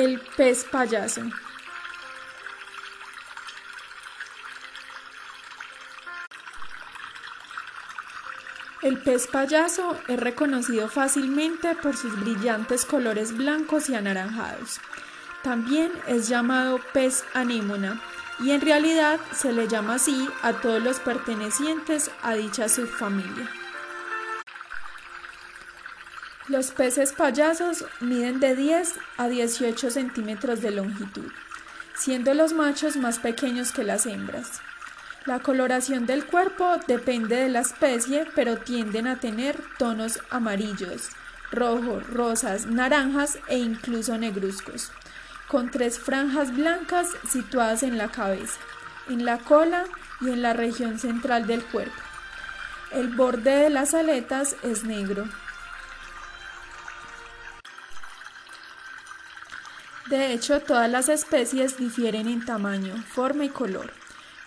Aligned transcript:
El 0.00 0.18
pez 0.34 0.64
payaso. 0.64 1.20
El 8.80 8.98
pez 9.02 9.26
payaso 9.26 10.00
es 10.08 10.18
reconocido 10.18 10.88
fácilmente 10.88 11.74
por 11.74 11.98
sus 11.98 12.18
brillantes 12.18 12.86
colores 12.86 13.36
blancos 13.36 13.90
y 13.90 13.94
anaranjados. 13.94 14.80
También 15.42 15.92
es 16.06 16.30
llamado 16.30 16.80
pez 16.94 17.22
anémona 17.34 18.00
y 18.38 18.52
en 18.52 18.62
realidad 18.62 19.20
se 19.34 19.52
le 19.52 19.68
llama 19.68 19.96
así 19.96 20.30
a 20.40 20.54
todos 20.54 20.82
los 20.82 20.98
pertenecientes 20.98 22.10
a 22.22 22.32
dicha 22.32 22.70
subfamilia. 22.70 23.59
Los 26.50 26.72
peces 26.72 27.12
payasos 27.12 27.84
miden 28.00 28.40
de 28.40 28.56
10 28.56 28.94
a 29.18 29.28
18 29.28 29.88
centímetros 29.88 30.60
de 30.60 30.72
longitud, 30.72 31.30
siendo 31.94 32.34
los 32.34 32.54
machos 32.54 32.96
más 32.96 33.20
pequeños 33.20 33.70
que 33.70 33.84
las 33.84 34.04
hembras. 34.04 34.60
La 35.26 35.38
coloración 35.38 36.06
del 36.06 36.26
cuerpo 36.26 36.68
depende 36.88 37.36
de 37.36 37.48
la 37.50 37.60
especie, 37.60 38.26
pero 38.34 38.56
tienden 38.56 39.06
a 39.06 39.20
tener 39.20 39.62
tonos 39.78 40.18
amarillos, 40.28 41.10
rojos, 41.52 42.04
rosas, 42.08 42.66
naranjas 42.66 43.38
e 43.46 43.58
incluso 43.58 44.18
negruzcos, 44.18 44.90
con 45.46 45.70
tres 45.70 46.00
franjas 46.00 46.52
blancas 46.52 47.10
situadas 47.28 47.84
en 47.84 47.96
la 47.96 48.08
cabeza, 48.08 48.58
en 49.08 49.24
la 49.24 49.38
cola 49.38 49.84
y 50.20 50.30
en 50.30 50.42
la 50.42 50.52
región 50.52 50.98
central 50.98 51.46
del 51.46 51.62
cuerpo. 51.62 52.02
El 52.90 53.06
borde 53.06 53.54
de 53.54 53.70
las 53.70 53.94
aletas 53.94 54.56
es 54.64 54.82
negro. 54.82 55.28
De 60.10 60.34
hecho, 60.34 60.60
todas 60.60 60.90
las 60.90 61.08
especies 61.08 61.78
difieren 61.78 62.28
en 62.28 62.44
tamaño, 62.44 62.94
forma 63.14 63.46
y 63.46 63.48
color 63.48 63.90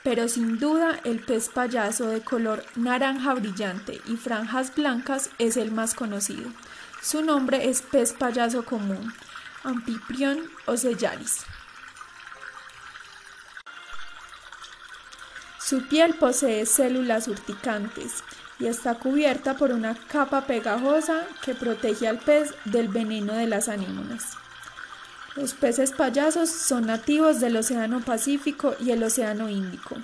pero 0.03 0.28
sin 0.28 0.59
duda 0.59 1.00
el 1.06 1.19
pez 1.22 1.50
payaso 1.50 2.08
de 2.08 2.22
color 2.22 2.64
naranja 2.75 3.33
brillante 3.33 4.02
y 4.06 4.17
franjas 4.17 4.75
blancas 4.75 5.30
es 5.39 5.58
el 5.58 5.72
más 5.72 5.95
conocido. 5.95 6.52
Su 7.02 7.23
nombre 7.23 7.69
es 7.69 7.81
pez 7.81 8.11
payaso 8.14 8.66
común, 8.66 9.14
Amphiprion 9.64 10.50
ocellaris. 10.66 11.45
Su 15.59 15.88
piel 15.88 16.16
posee 16.16 16.66
células 16.66 17.30
urticantes 17.30 18.25
y 18.59 18.67
está 18.67 18.95
cubierta 18.95 19.56
por 19.56 19.72
una 19.72 19.95
capa 19.95 20.45
pegajosa 20.45 21.25
que 21.44 21.56
protege 21.56 22.09
al 22.09 22.19
pez 22.19 22.53
del 22.66 22.89
veneno 22.89 23.34
de 23.34 23.47
las 23.47 23.69
anémonas. 23.69 24.38
Los 25.36 25.56
peces 25.56 25.92
payasos 25.92 26.50
son 26.52 26.86
nativos 26.86 27.39
del 27.39 27.58
Océano 27.58 28.02
Pacífico 28.02 28.76
y 28.80 28.92
el 28.92 29.03
Océano 29.03 29.50
Índico. 29.50 29.98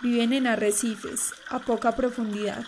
Viven 0.00 0.32
en 0.32 0.46
arrecifes, 0.46 1.32
a 1.48 1.58
poca 1.58 1.96
profundidad. 1.96 2.64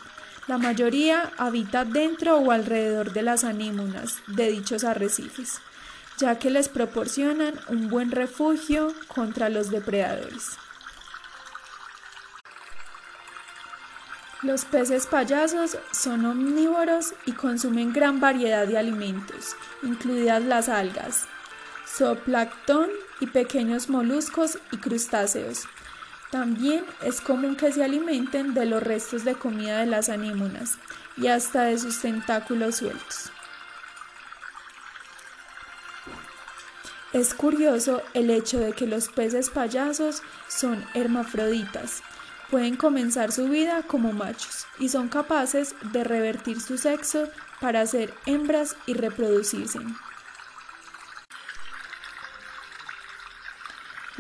La 0.49 0.59
mayoría 0.59 1.31
habita 1.39 1.85
dentro 1.85 2.39
o 2.39 2.51
alrededor 2.51 3.13
de 3.13 3.23
las 3.23 3.45
anémonas 3.45 4.17
de 4.27 4.51
dichos 4.51 4.83
arrecifes, 4.83 5.61
ya 6.19 6.37
que 6.41 6.51
les 6.51 6.69
proporcionan 6.69 7.55
un 7.69 7.89
buen 7.89 8.11
refugio 8.11 8.93
contra 9.07 9.49
los 9.49 9.71
depredadores. 9.71 10.57
Los 14.43 14.65
peces 14.65 15.07
payasos 15.07 15.79
son 15.93 16.25
omnívoros 16.25 17.15
y 17.27 17.33
consumen 17.33 17.93
gran 17.93 18.19
variedad 18.19 18.67
de 18.67 18.79
alimentos, 18.79 19.55
incluidas 19.83 20.43
las 20.43 20.69
algas, 20.69 21.29
zooplancton 21.97 22.89
y 23.21 23.27
pequeños 23.27 23.89
moluscos 23.89 24.59
y 24.73 24.77
crustáceos. 24.79 25.65
También 26.31 26.85
es 27.03 27.21
común 27.21 27.57
que 27.57 27.73
se 27.73 27.83
alimenten 27.83 28.55
de 28.55 28.67
los 28.67 28.83
restos 28.83 29.25
de 29.25 29.35
comida 29.35 29.81
de 29.81 29.87
las 29.87 30.09
anémonas 30.09 30.79
y 31.17 31.27
hasta 31.27 31.65
de 31.65 31.79
sus 31.79 32.01
tentáculos 32.01 32.77
sueltos. 32.77 33.33
Es 37.13 37.35
curioso 37.35 38.03
el 38.15 38.31
hecho 38.31 38.61
de 38.61 38.73
que 38.73 38.87
los 38.87 39.09
peces 39.09 39.51
payasos 39.51 40.23
son 40.47 40.85
hermafroditas. 40.95 42.05
Pueden 42.53 42.77
comenzar 42.77 43.33
su 43.33 43.49
vida 43.49 43.83
como 43.83 44.13
machos 44.13 44.67
y 44.79 44.89
son 44.89 45.09
capaces 45.09 45.75
de 45.93 46.05
revertir 46.05 46.61
su 46.61 46.79
sexo 46.79 47.29
para 47.61 47.85
ser 47.87 48.15
hembras 48.27 48.77
y 48.87 48.95
reproducirse. 48.95 49.81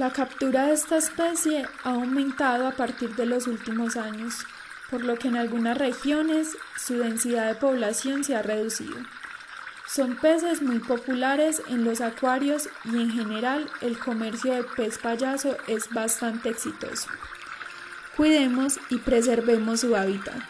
La 0.00 0.10
captura 0.14 0.64
de 0.64 0.72
esta 0.72 0.96
especie 0.96 1.66
ha 1.84 1.90
aumentado 1.90 2.66
a 2.66 2.70
partir 2.70 3.14
de 3.16 3.26
los 3.26 3.46
últimos 3.46 3.98
años, 3.98 4.46
por 4.88 5.04
lo 5.04 5.16
que 5.16 5.28
en 5.28 5.36
algunas 5.36 5.76
regiones 5.76 6.56
su 6.74 6.96
densidad 6.96 7.48
de 7.48 7.54
población 7.56 8.24
se 8.24 8.34
ha 8.34 8.40
reducido. 8.40 8.96
Son 9.86 10.16
peces 10.16 10.62
muy 10.62 10.78
populares 10.78 11.60
en 11.68 11.84
los 11.84 12.00
acuarios 12.00 12.70
y 12.86 12.96
en 12.96 13.10
general 13.10 13.70
el 13.82 13.98
comercio 13.98 14.54
de 14.54 14.62
pez 14.62 14.96
payaso 14.96 15.58
es 15.66 15.90
bastante 15.90 16.48
exitoso. 16.48 17.10
Cuidemos 18.16 18.80
y 18.88 18.96
preservemos 18.96 19.80
su 19.80 19.94
hábitat. 19.94 20.40